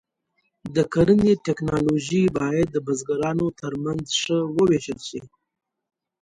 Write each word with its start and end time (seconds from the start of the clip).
د 0.75 0.77
کرنې 0.93 1.31
ټکنالوژي 1.45 2.23
باید 2.37 2.67
د 2.71 2.77
بزګرانو 2.87 3.47
تر 3.61 3.73
منځ 3.83 4.05
ښه 4.21 4.37
وویشل 4.55 4.99
شي. 5.07 5.21